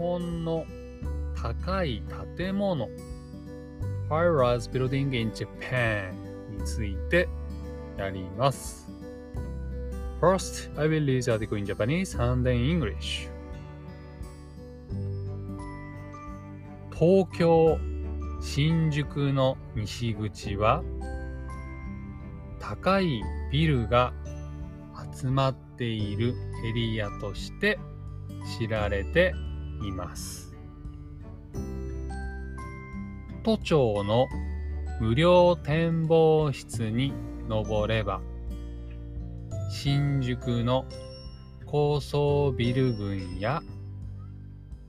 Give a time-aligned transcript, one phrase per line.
[0.00, 0.64] 本の
[1.36, 2.02] 高い
[2.38, 2.88] 建物
[4.08, 6.12] High-rise building in Japan
[6.50, 7.28] について
[7.98, 8.88] やります。
[10.22, 13.28] First, I will read the article in Japanese and then English.
[16.98, 17.78] 東京
[18.40, 20.82] 新宿の西口は
[22.58, 23.22] 高い
[23.52, 24.14] ビルが
[25.14, 27.78] 集まっているエリアとして
[28.58, 29.49] 知られています。
[33.42, 34.26] 都庁の
[35.00, 37.14] 無料展望室に
[37.48, 38.20] 登れば
[39.70, 40.84] 新宿の
[41.64, 43.62] 高層ビル群や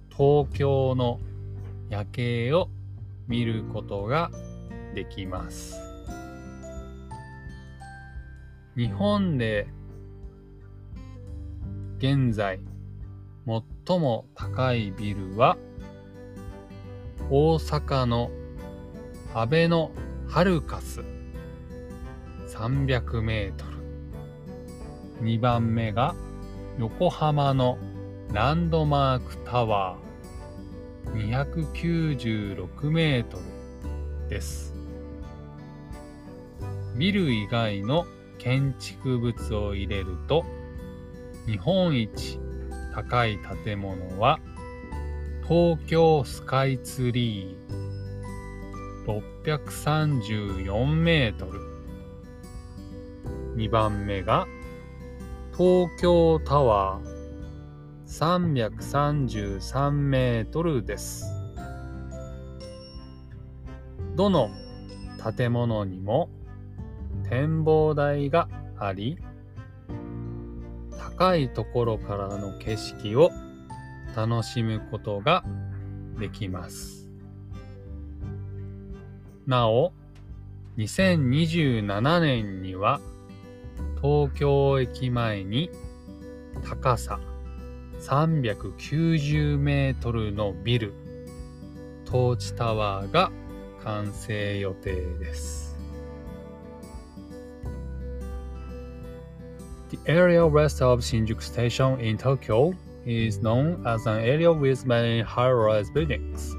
[0.09, 1.19] 東京の
[1.89, 2.69] 夜景を
[3.27, 4.29] 見ることが
[4.93, 5.79] できます。
[8.75, 9.67] 日本で
[11.97, 12.59] 現在
[13.45, 15.57] 最最も高いビルは
[17.29, 18.29] 大阪の
[19.33, 19.91] アベノ
[20.27, 21.01] ハルカス
[22.47, 23.65] 300メート
[25.19, 25.25] ル。
[25.25, 26.15] 2番目が
[26.77, 27.77] 横浜の
[28.31, 34.75] ランドマークタワー296メートルです。
[36.97, 38.05] ビル以外の
[38.37, 40.45] 建築物を入れると
[41.47, 42.39] 日本一
[42.93, 44.39] 高い建物は
[45.47, 51.59] 東京スカイツリー634メートル。
[53.55, 54.47] 2番目が
[55.51, 57.21] 東京タワー
[58.07, 61.25] 333メートルです。
[64.15, 64.49] どの
[65.37, 66.29] 建物にも
[67.29, 69.17] 展望台があり
[71.17, 73.31] 高いところからの景色を
[74.15, 75.43] 楽しむことが
[76.19, 77.09] できます
[79.47, 79.93] なお
[80.77, 83.01] 2027年には
[84.01, 85.69] 東京駅前に
[86.67, 87.19] 高さ
[88.01, 90.93] 390メートルのビル
[92.05, 93.31] トーチタワーが
[93.83, 95.70] 完成予定です。
[100.07, 102.73] Area west of Shinjuku Station in Tokyo
[103.05, 106.55] is known as an area with many high-rise buildings.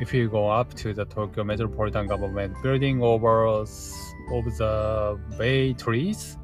[0.00, 3.68] If you go up to the Tokyo Metropolitan Government Building over of
[4.58, 6.36] the bay trees,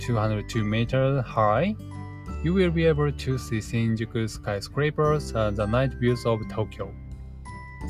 [0.00, 1.76] 202 meters high,
[2.42, 6.92] you will be able to see Shinjuku skyscrapers and the night views of Tokyo.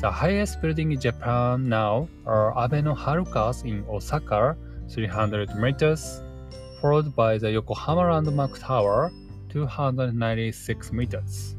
[0.01, 4.55] The highest building in Japan now are Abeno Harukas in Osaka,
[4.89, 6.21] 300 meters,
[6.83, 9.09] followed by the Yokohama Landmark Tower,
[9.47, 11.55] 296 meters.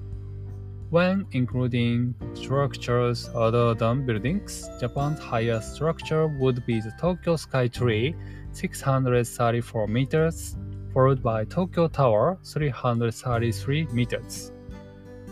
[0.90, 8.14] When including structures other than buildings, Japan's highest structure would be the Tokyo Sky Tree,
[8.52, 10.56] 634 meters,
[10.92, 14.52] followed by Tokyo Tower, 333 meters.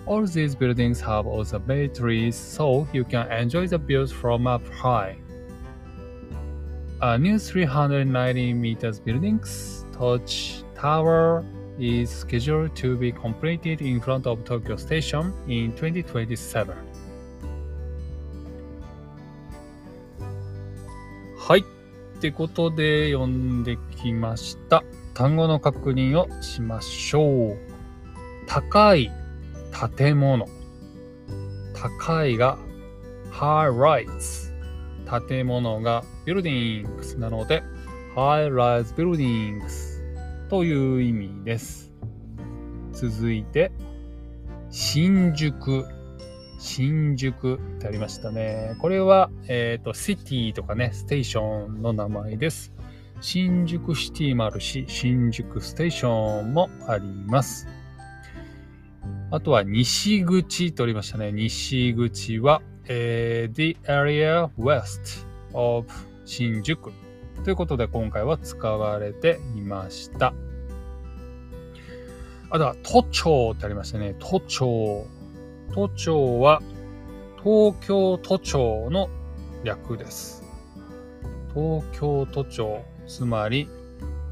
[0.06, 4.66] All these buildings have also bay trees, so you can enjoy the views from up
[4.69, 5.19] high.
[7.03, 11.44] A new 390 meters buildings, Touch Tower,
[11.78, 16.75] is scheduled to be completed in front of Tokyo Station in 2027.
[21.38, 21.60] はい。
[21.60, 21.64] っ
[22.20, 24.84] てことで読んできました。
[25.14, 27.59] 単語の確認をしましょう。
[28.47, 29.10] 高い
[29.97, 30.47] 建物。
[31.74, 32.59] 高いが
[33.32, 34.53] high rise。
[35.26, 37.62] 建物が buildings なので
[38.15, 40.03] high rise buildings
[40.50, 41.91] という意味です。
[42.93, 43.73] 続いて、
[44.71, 45.87] 新宿。
[46.59, 48.77] 新宿ってありましたね。
[48.81, 52.75] これは、えっ、と、シティとかね、ステーションの名前です。
[53.22, 57.66] 新宿シティもあるし、新宿ステーションもあります。
[59.31, 61.33] あとは、西口とありましたね。
[61.33, 65.86] 西口は、えー The area west of
[66.27, 66.92] 新宿
[67.44, 70.33] ということで今回は使われていました。
[72.50, 74.15] あとは、都庁ってありましたね。
[74.18, 75.06] 都庁。
[75.74, 76.60] 都庁は
[77.42, 79.09] 東京都庁の
[79.65, 80.44] 略です。
[81.54, 83.68] 東京都庁、つまり、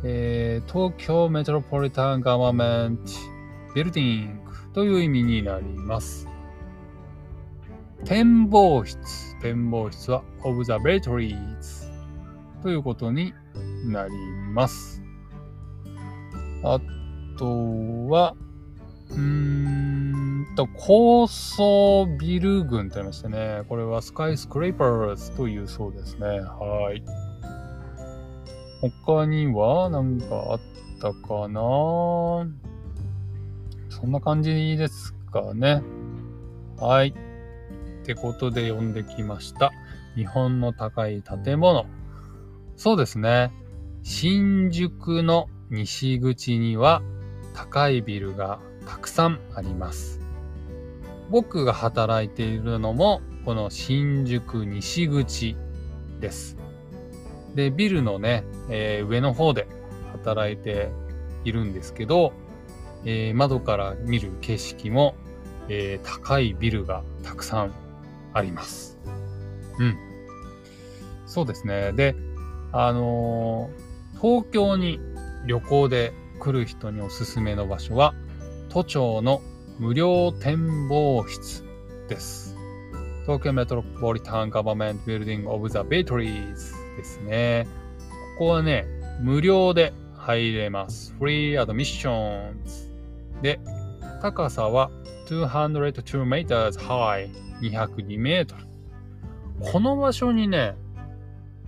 [0.04, 3.04] えー東京メトロポリタンガバメント
[3.74, 6.28] ビルディングという意味になります。
[8.04, 9.36] 展望室。
[9.40, 11.89] 展望室は observatories
[12.62, 13.32] ということに
[13.86, 14.12] なり
[14.52, 15.02] ます。
[16.62, 16.78] あ
[17.38, 17.46] と
[18.08, 18.34] は、
[19.10, 26.26] うーんと、高層ビル群とありましてね、これはスカイスクレーパーズというそうですね。
[26.26, 27.02] はい。
[29.04, 30.60] 他には何かあっ
[31.00, 31.60] たかな？
[33.88, 35.82] そんな感じですかね。
[36.78, 37.08] はい。
[37.08, 37.12] っ
[38.04, 39.70] てことで読んできました。
[40.14, 41.86] 日本の高い建物。
[42.80, 43.52] そうですね。
[44.02, 47.02] 新宿の西口には
[47.52, 50.18] 高いビルがたくさんあります。
[51.28, 55.56] 僕が働いているのもこの新宿西口
[56.20, 56.56] です。
[57.54, 59.66] で、ビルのね、えー、上の方で
[60.12, 60.88] 働いて
[61.44, 62.32] いるんですけど、
[63.04, 65.16] えー、窓から見る景色も、
[65.68, 67.74] えー、高いビルがたくさん
[68.32, 68.98] あります。
[69.78, 69.98] うん。
[71.26, 71.92] そうですね。
[71.92, 72.16] で、
[72.72, 73.70] あの
[74.20, 75.00] 東京に
[75.46, 78.14] 旅行で来る人におすすめの場所は、
[78.68, 79.40] 都庁の
[79.78, 81.64] 無料展望室
[82.08, 82.56] です。
[83.22, 87.66] 東京メトロポリタンガバメントビルディングオブザベートリーズですね。
[88.38, 88.86] ここはね、
[89.20, 91.14] 無料で入れます。
[91.18, 92.90] Free Admissions
[93.42, 93.60] で、
[94.22, 94.90] 高さは
[95.28, 97.30] 202m high
[97.60, 98.62] 202メートル。
[99.60, 100.74] この場所にね、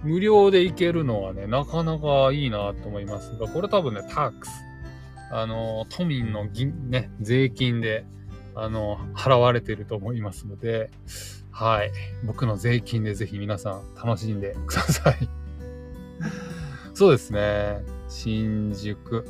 [0.02, 4.52] 無料で行けるのはね、なかなかいいなと思いますが、これ多分ね、タックス。
[5.30, 8.04] あの、都民の銀、ね、税金で、
[8.54, 10.90] あの、払われてると思いますので、
[11.50, 11.92] はい。
[12.24, 15.28] 僕の税金でぜひ皆さん楽しんでください。
[16.94, 17.82] そうですね。
[18.08, 19.24] 新宿。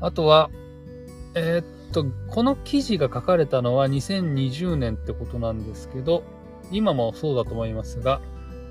[0.00, 0.50] あとは、
[1.34, 6.24] えー、っと、この記事が書かれたのは2020年ってことなんですけど、
[6.70, 8.20] 今もそうだと思いますが、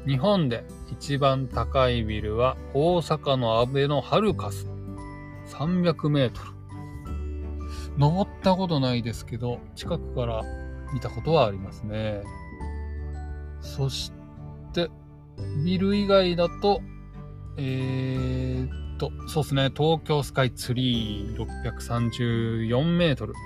[0.05, 4.67] 日本で一番高いビルは大阪の安倍のハルカス。
[5.47, 6.55] 300メートル。
[7.97, 10.43] 登ったことないですけど、近くから
[10.93, 12.23] 見たことはありますね。
[13.61, 14.11] そし
[14.73, 14.89] て、
[15.63, 16.81] ビル以外だと、
[17.57, 23.39] えー、っと、そうですね、東京スカイツリー634メートルで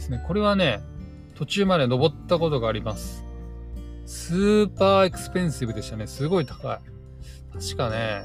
[0.00, 0.22] すね。
[0.26, 0.80] これはね、
[1.34, 3.24] 途中まで登ったことがあります。
[4.06, 6.06] スーパーエクスペンシブでしたね。
[6.06, 6.78] すごい高い。
[7.52, 8.24] 確かね、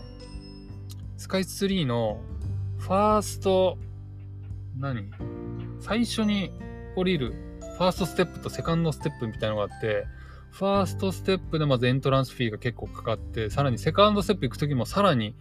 [1.18, 2.22] スカイツリーの
[2.78, 3.78] ファースト、
[4.78, 5.12] 何？
[5.80, 6.52] 最初に
[6.96, 10.06] 降りるファーストステップとセカンドステップみたいなのがあって、
[10.52, 15.36] ファーストステップでまずエントランスフィーが結構かかって、さらにセカンドステップ行くときもさらに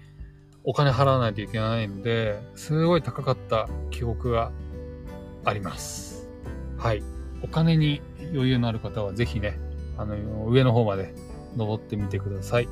[0.65, 4.53] お金払わないといけないので、すごい高かった記憶が
[5.45, 6.29] あります。
[6.77, 7.03] はい。
[7.43, 8.03] お金に
[8.33, 9.59] 余裕のある方はぜひね、
[9.99, 11.15] あの、上の方まで
[11.57, 12.69] 登ってみてください。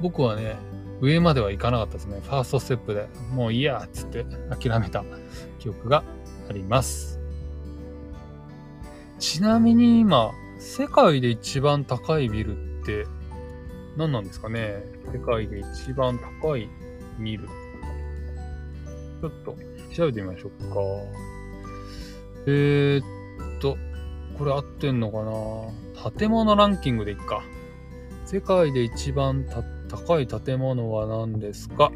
[0.00, 0.56] 僕はね、
[1.00, 2.20] 上までは行かなかったですね。
[2.22, 5.04] ファーストステップでもういいやっつって諦めた
[5.58, 6.02] 記憶が
[6.48, 7.20] あります。
[9.18, 13.06] ちなみに今、世界で一番高いビルって
[13.96, 14.82] 何なんですかね
[15.12, 16.68] 世界で一番高い
[17.18, 17.46] ビル。
[19.20, 19.56] ちょっと
[19.94, 20.76] 調べてみましょうか。
[22.46, 23.76] えー、っと、
[24.36, 25.32] これ合ってんのかな
[26.16, 27.42] 建物ランキングでいっか。
[28.24, 29.44] 世界で一番
[29.88, 31.90] 高い建物は何ですか？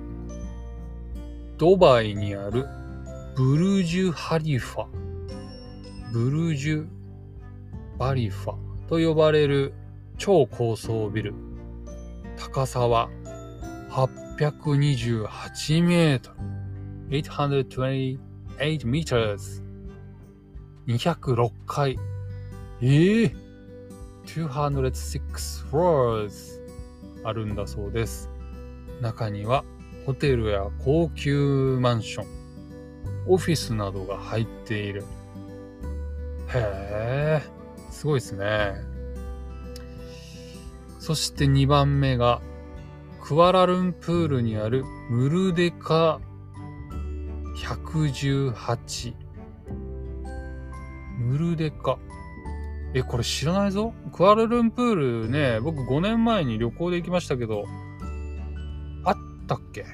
[1.58, 2.66] ドバイにある
[3.36, 4.86] ブルジュ・ハリファ。
[6.12, 6.86] ブルジュ・
[7.98, 8.54] バリファ
[8.88, 9.72] と呼ばれる
[10.18, 11.34] 超高層ビル。
[12.36, 13.08] 高さは
[13.90, 16.36] 828メートル。
[17.20, 18.18] 828
[18.84, 19.62] meters。
[20.88, 21.98] 206階。
[22.80, 23.41] ええー、
[24.26, 26.60] 206 floors
[27.24, 28.30] あるんだそうです。
[29.00, 29.64] 中には
[30.06, 32.26] ホテルや高級マンション、
[33.26, 35.04] オフィスなどが入っている。
[36.54, 37.42] へえ、
[37.90, 38.74] すごいですね。
[40.98, 42.40] そして2番目が、
[43.20, 46.20] クアラルンプールにあるムルデカ
[47.56, 49.14] 118。
[51.18, 51.98] ムルデカ。
[52.94, 57.64] え、これ知らないぞクアラルンプールね、僕5年前に旅行で行きましたけど、
[59.04, 59.86] あったっけ？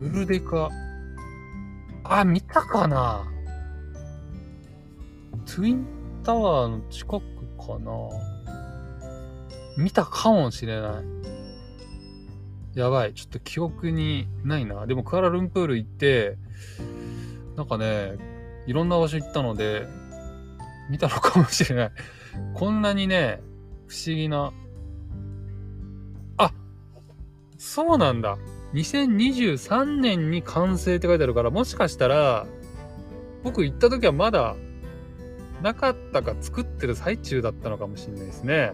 [0.00, 0.70] ムルデカ。
[2.04, 3.24] あ、見たかな？
[5.46, 5.86] ツイン
[6.22, 7.20] タワーの近く
[7.56, 7.92] かな？
[9.78, 11.02] 見たかもしれな
[12.74, 12.78] い。
[12.78, 13.14] やばい。
[13.14, 14.86] ちょっと記憶にないな。
[14.86, 16.36] でもクアラルンプール行って、
[17.56, 18.18] なんかね、
[18.66, 19.86] いろんな場所行ったので、
[20.90, 21.90] 見たのかもしれない。
[22.54, 23.40] こんなにね、
[23.86, 24.52] 不思議な。
[26.36, 26.52] あ
[27.56, 28.38] そうなんだ。
[28.74, 32.46] 2023年に完成って書いてあるから、もしかしたら、
[33.42, 34.56] 僕行った時はまだ
[35.62, 38.72] なかったか作ってる最中だったのかもしれないですね。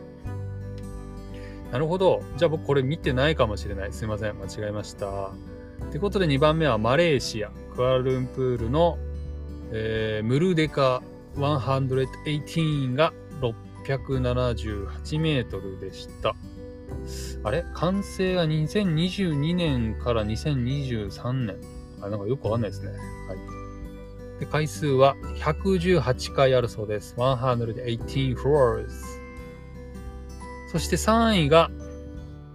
[1.73, 2.23] なるほど。
[2.37, 3.92] じゃあ僕これ見てないかもしれない。
[3.92, 4.37] すいません。
[4.38, 5.06] 間違えました。
[5.09, 8.99] ってことで2番目はマレーシア、クアルンプールの、
[9.73, 11.02] えー、ムルデカ
[11.37, 13.12] 118が
[13.85, 16.35] 678メートルでした。
[17.43, 17.64] あれ？
[17.75, 21.57] 完成が2022年から2023年。
[22.00, 22.91] あ、なんかよくわかんないですね。
[22.91, 23.00] はい。
[24.41, 27.14] で、回数は118回あるそうです。
[27.17, 28.88] 118 floors。
[30.73, 31.71] そして3位が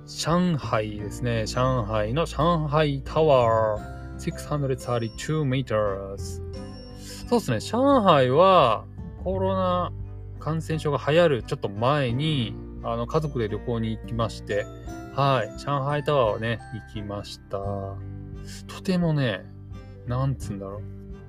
[0.05, 1.45] 上海ですね。
[1.45, 6.41] 上海の上海タワー632 meters。
[7.29, 7.59] そうですね。
[7.59, 8.85] 上海は
[9.23, 9.93] コロナ
[10.49, 14.65] 感染症が流行るちょっと前に、あの、家族で旅行に行きまして、
[15.15, 17.59] はい、上海タワーをね、行きました。
[17.59, 19.45] とてもね、
[20.07, 20.81] なんつうんだろう。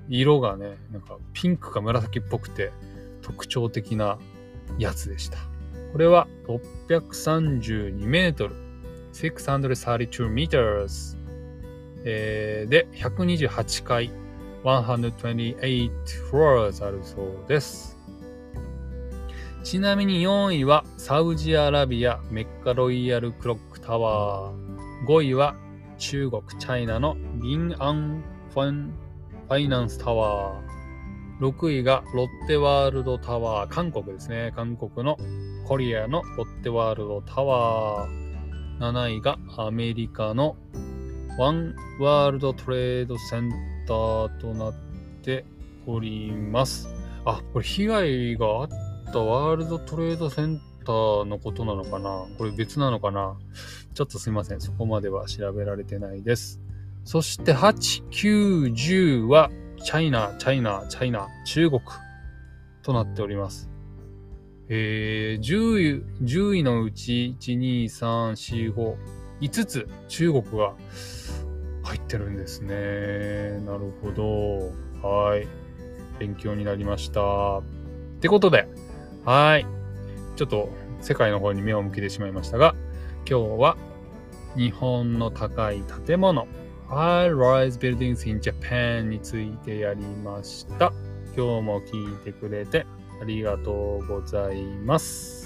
[0.08, 2.72] 色がね、なんかピンクか紫っぽくて
[3.20, 4.18] 特徴的な
[4.78, 5.36] やつでした。
[5.92, 8.54] これは632メートル、
[9.12, 11.18] 632 meters、
[12.04, 14.10] えー、で、128階、
[14.64, 15.90] 128
[16.30, 17.99] floors あるそうです。
[19.62, 25.06] ちなみに4位はサウジアラビアメッカロイヤルクロックタワー。
[25.06, 25.54] 5位は
[25.98, 28.24] 中国、チャイナのリンアン
[28.54, 28.94] ファン
[29.48, 31.46] ファイナンスタワー。
[31.46, 33.70] 6位がロッテワールドタワー。
[33.70, 34.52] 韓国ですね。
[34.56, 35.18] 韓国の
[35.66, 38.78] コリアのロッテワールドタワー。
[38.78, 40.56] 7位がアメリカの
[41.38, 43.50] ワンワールドトレードセン
[43.86, 44.74] ターとなっ
[45.22, 45.44] て
[45.86, 46.88] おります。
[47.26, 52.26] あ、これ被害があっったワールドトレードセンターのことなのかな？
[52.38, 53.36] これ別なのかな？
[53.94, 54.60] ちょっとすいません。
[54.60, 56.60] そこまでは調べられてないです。
[57.04, 59.50] そして8、9、10は
[59.82, 61.82] チャイナ、チャイナ、チャイナ、中国
[62.82, 63.68] となっております。
[64.68, 68.96] えー、10, 位10位のうち1、2、3、4、5、
[69.40, 70.74] 5つ中国が
[71.82, 73.58] 入ってるんですね。
[73.66, 75.08] なるほど。
[75.08, 75.48] はい。
[76.20, 77.58] 勉強になりました。
[77.58, 77.62] っ
[78.20, 78.68] てことで、
[79.24, 79.66] はい。
[80.36, 82.74] ちょっと世界の方に目を向けてしまいましたが、
[83.28, 83.76] 今日は
[84.56, 86.46] 日本の高い建物、
[86.88, 90.92] High Rise Buildings in Japan についてやりました。
[91.36, 92.86] 今日も聞いてくれて
[93.20, 95.39] ありがとうございます。